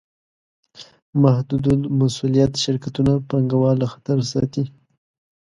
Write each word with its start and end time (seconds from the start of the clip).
محدودالمسوولیت 1.23 2.53
شرکتونه 2.63 3.13
پانګهوال 3.29 3.75
له 3.83 3.87
خطره 3.93 4.23
ساتي. 4.31 4.63